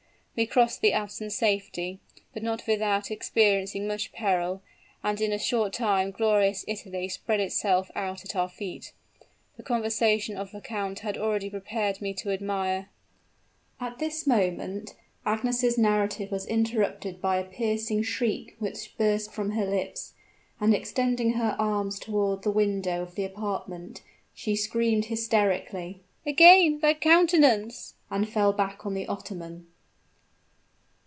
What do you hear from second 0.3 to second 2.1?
"We crossed the Alps in safety,